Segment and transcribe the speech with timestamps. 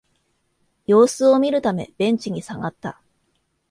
[0.87, 2.99] 様子を見るためベンチに下がった